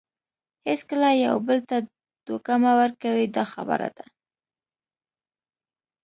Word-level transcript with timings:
هیڅکله 0.67 1.09
یو 1.25 1.35
بل 1.47 1.59
ته 1.69 1.77
دوکه 2.25 2.53
مه 2.61 2.71
ورکوئ 2.79 3.25
دا 3.35 3.43
خبره 3.53 3.89
ده. 3.97 4.05